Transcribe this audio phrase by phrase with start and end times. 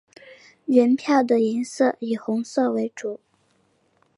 [0.65, 3.19] 原票的颜色以红色为主。